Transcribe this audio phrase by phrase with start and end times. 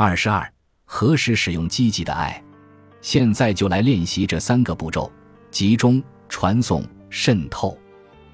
[0.00, 0.48] 二十二，
[0.84, 2.40] 何时使用积极的爱？
[3.00, 5.10] 现在就来练习这三个步骤：
[5.50, 7.76] 集中、传送、渗透。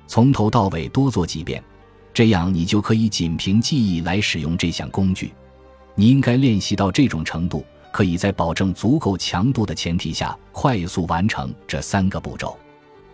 [0.07, 1.65] 从头到尾多做几遍，
[2.13, 5.33] 这样你就可以仅凭记忆来使用这项工具。
[5.95, 12.59] 你应该练习到这种程度，可以在保证足够强度的前提下快速完成这三个步骤。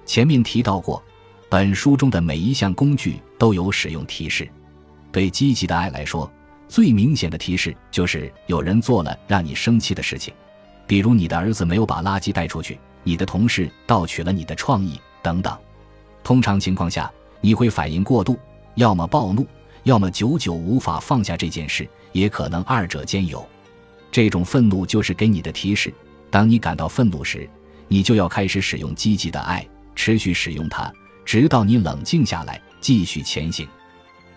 [0.05, 1.01] 前面提到过，
[1.49, 4.51] 本书中的每一项工具都有使用提示。
[5.13, 6.29] 对积极的爱来说，
[6.71, 10.33] 最明显的提示就是有人做了让你生气的事情，
[10.87, 15.53] 比如你的儿子没有把垃圾带出去，你的同事盗取了你的创意等等。
[16.23, 18.39] 通常情况下，你会反应过度，
[18.77, 19.45] 要么暴怒，
[19.83, 23.45] 要么久久无法放下这件事，也可能二者兼有。
[24.13, 25.93] 这种愤怒就是给你的提示：
[26.31, 27.51] 当你感到愤怒时，
[27.89, 30.93] 你就要开始使用积极的爱，持续使用它，
[31.25, 33.67] 直到你冷静下来，继续前行。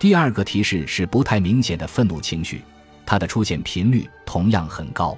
[0.04, 2.62] 第二个提示是不太明显的愤怒情绪，
[3.06, 5.18] 它的出现频率同样很高。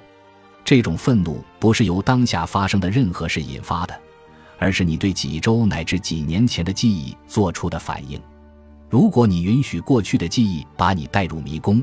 [0.64, 4.00] 这种愤怒不是由当下发生的任何事引发的，
[4.60, 8.16] 而是你对几周乃至几年前的记忆做出的反应。
[8.88, 11.82] 如果你允许过去的记忆把你带入迷宫，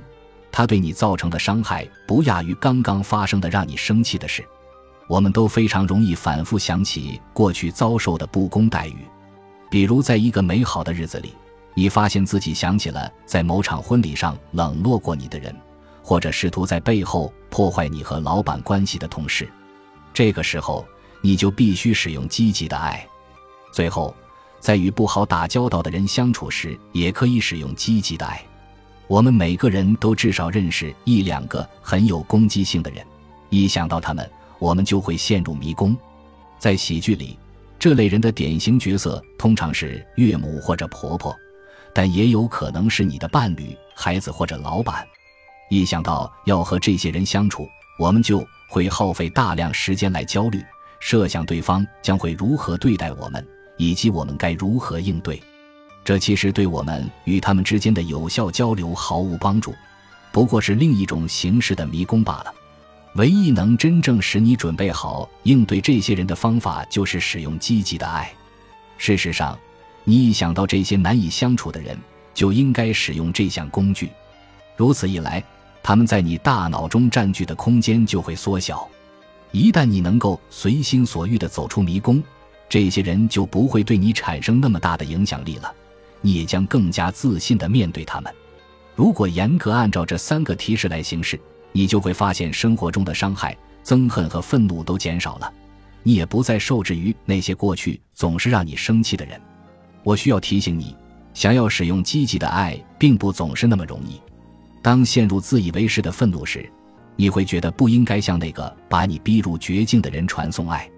[0.50, 4.46] 它对你造成的伤害不亚于刚刚发生的让你生气的事。
[5.10, 9.00] 我们都非常容易反复想起过去遭受的不公待遇，
[9.70, 11.34] 比如在一个美好的日子里。
[11.76, 15.56] 你发现自己想起了在某场婚礼上冷落过你的人，
[16.02, 19.50] 或者试图在背后破坏你和老板关系的同事，
[20.14, 20.86] 这个时候
[21.22, 23.06] 你就必须使用积极的爱。
[23.72, 24.16] 最后，
[24.60, 28.40] 在与不好打交道的人相处时，也可以使用积极的爱。
[29.08, 33.06] 我们每个人都至少认识一两个很有攻击性的人，
[33.50, 34.30] 一想到他们，
[34.60, 35.98] 我们就会陷入迷宫。
[36.60, 37.38] 在喜剧里，
[37.78, 41.36] 这类人的典型角色通常是岳母或者婆婆。
[41.94, 45.08] 但也有可能是你的伴侣、孩子或者老板。
[45.70, 50.64] 一想到要和这些人相处，我们就会耗费大量时间来焦虑，
[51.00, 55.42] 设想对方将会如何对待我们，以及我们该如何应对。
[56.04, 59.74] 这其实对我们与他们之间的有效交流毫无帮助，
[60.32, 62.54] 不过是另一种形式的迷宫罢了。
[63.16, 68.32] 唯一能真正使你准备好应对这些人的方法，就是使用积极的爱。
[68.98, 69.58] 事实上。
[70.06, 71.98] 你一想到这些难以相处的人，
[72.34, 74.12] 就应该使用这项工具。
[74.76, 75.44] 如此一来，
[75.82, 78.88] 他们在你大脑中占据的空间就会缩小。
[79.52, 82.22] 一旦你能够随心所欲地走出迷宫，
[82.68, 85.74] 这些人就不会对你产生那么大的影响力了。
[86.22, 88.34] 你也将更加自信地面对他们。
[88.96, 91.40] 如果严格按照这三个提示来行事，
[91.72, 95.54] 你就会发现生活中的伤害、憎恨和愤怒都减少了。
[96.02, 99.40] 你也不再受制于那些过去总是让你生气的人。
[100.04, 100.96] 我需要提醒你，
[101.34, 104.22] 想要使用积极的爱，并不总是那么容易。
[104.82, 106.70] 当陷入自以为是的愤怒时，
[107.16, 110.90] 你会觉得不应该向那个把你逼入绝境的人传送爱。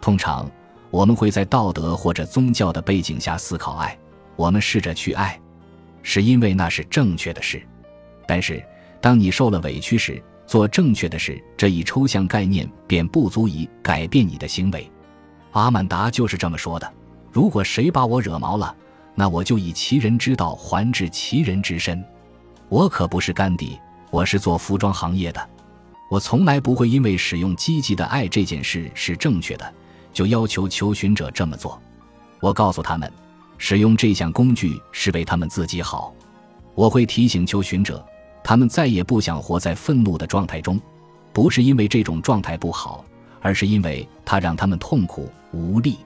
[0.00, 0.50] 通常，
[0.90, 3.96] 我们会在道德或者宗教的背景下思考爱，
[4.36, 5.40] 我们试着去爱，
[6.02, 7.62] 是因为那是正确的事。
[8.26, 8.62] 但是，
[9.00, 14.90] 当你受了委屈时，做正确的事这一抽象概念便不足以改变你的行为。
[15.52, 16.92] 阿曼达就是这么说的。
[17.32, 18.76] 如果谁把我惹毛了，
[19.14, 22.04] 那我就以其人之道还治其人之身。
[22.68, 25.50] 我可不是甘地，我是做服装行业的。
[26.10, 29.74] 我从来不会因为使用积极的爱这件事是正确的，
[30.12, 31.80] 就要求求寻者这么做。
[32.38, 33.10] 我告诉他们，
[33.56, 36.14] 使用这项工具是为他们自己好。
[36.74, 38.04] 我会提醒求寻者，
[38.44, 40.78] 他们再也不想活在愤怒的状态中，
[41.32, 43.02] 不是因为这种状态不好，
[43.40, 45.96] 而是因为它让他们痛苦无力。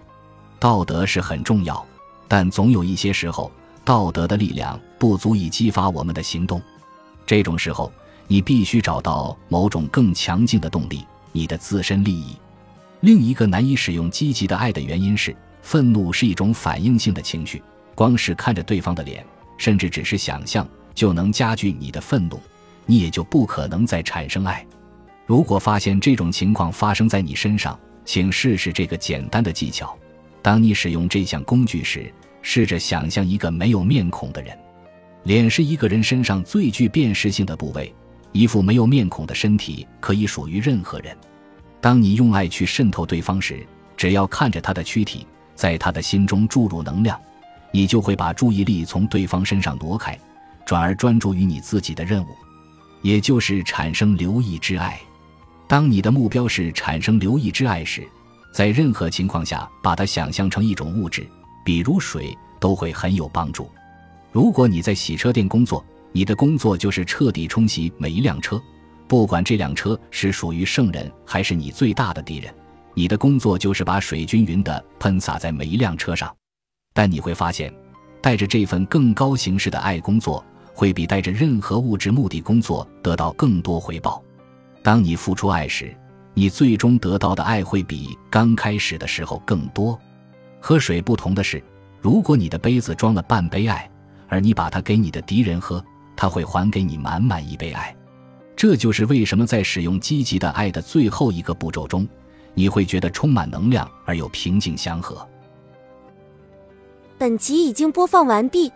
[0.59, 1.85] 道德是很重要，
[2.27, 3.51] 但总有一些时候，
[3.85, 6.61] 道德的力量不足以激发我们的行动。
[7.27, 7.93] 这种时候，
[8.27, 12.37] 你必须找到某种更强劲的动力——你的自身利益。
[13.01, 17.63] 另一个难以使用积极的爱的原因是，愤怒是一种反应性的情绪，
[17.95, 19.25] 光是看着对方的脸，
[19.59, 22.41] 甚至只是想象，就能加剧你的愤怒，
[22.87, 24.67] 你也就不可能再产生爱。
[25.27, 29.97] 如果发现这种情况发生在你身上，请试试这个简单的技巧。
[30.47, 32.09] 当你使用这项工具时，
[32.41, 34.57] 试着想象一个没有面孔的人。
[35.25, 37.93] 脸是一个人身上最具辨识性的部位，
[38.31, 41.19] 一副没有面孔的身体可以属于任何人。
[41.81, 43.67] 当你用爱去渗透对方时，
[43.97, 45.27] 只要看着他的躯体，
[45.57, 47.21] 在他的心中注入能量，
[47.73, 50.17] 你就会把注意力从对方身上挪开，
[50.65, 52.29] 转而专注于你自己的任务，
[53.03, 54.97] 也就是产生留意之爱。
[55.67, 58.07] 当你的目标是产生留意之爱时，
[58.57, 61.29] 在任何情况下，把它想象成一种物质，
[61.63, 63.71] 比如水，都会很有帮助。
[64.33, 68.59] 如果你在洗车店工作，你的工作就是彻底冲洗每一辆车，
[69.07, 72.51] 不管这辆车是属于圣人还是你最大的敌人，
[72.95, 76.35] 你的工作就是把水均匀地喷洒在每一辆车上。
[76.95, 77.71] 但你会发现，
[78.23, 80.43] 带着这份更高形式的爱工作，
[80.73, 84.25] 会比带着任何物质目的工作得到更多回报。
[84.83, 85.95] 当你付出爱时，
[86.39, 89.99] 你最终得到的爱会比刚开始的时候更多。
[90.61, 91.65] 喝水不同的是，
[91.99, 93.91] 如果你的杯子装了半杯爱，
[94.29, 95.83] 而你把它给你的敌人喝，
[96.15, 97.97] 他会还给你满满一杯爱。
[98.55, 102.07] 这就是为什么在使用积极的爱的最后一个步骤中，
[102.53, 105.27] 你会觉得充满能量而又平静祥和。
[107.17, 108.71] 本集已经播放完毕，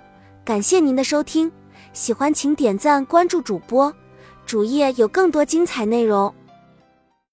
[0.47, 1.53] 感谢您的收听，
[1.93, 3.95] 喜欢请点赞关注主播，
[4.47, 6.35] 主页有更多精彩内容。